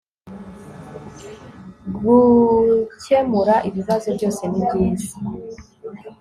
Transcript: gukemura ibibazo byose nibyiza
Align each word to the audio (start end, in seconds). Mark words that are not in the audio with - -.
gukemura 2.01 3.55
ibibazo 3.69 4.07
byose 4.17 4.41
nibyiza 4.51 5.13